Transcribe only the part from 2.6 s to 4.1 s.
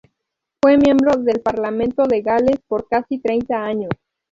por casi treinta años.